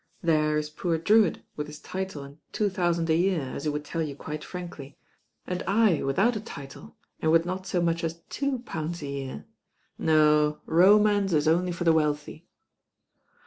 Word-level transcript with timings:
There 0.23 0.57
IS 0.57 0.71
poor 0.71 0.97
Drewitt 0.97 1.43
with 1.55 1.67
his 1.67 1.77
title 1.79 2.23
and 2.23 2.39
two 2.53 2.71
thousand 2.71 3.07
a 3.11 3.15
year, 3.15 3.53
as 3.53 3.65
he 3.65 3.69
would 3.69 3.83
tcU 3.83 4.07
you 4.07 4.15
quite 4.15 4.43
frankly, 4.43 4.97
and 5.45 5.61
I, 5.67 5.99
i 5.99 6.01
176 6.01 6.01
THE 6.01 6.01
BAIN 6.01 6.01
OIRL 6.01 6.07
without 6.07 6.35
a 6.35 6.43
title 6.43 6.95
and 7.21 7.31
with 7.31 7.45
not 7.45 7.71
lo 7.71 7.81
much 7.81 8.03
at 8.03 8.27
two 8.31 8.59
pounds 8.65 9.03
a 9.03 9.07
year. 9.07 9.45
No, 9.99 10.59
romance 10.65 11.33
is 11.33 11.47
only 11.47 11.71
for 11.71 11.83
the 11.83 11.93
wealthy." 11.93 12.47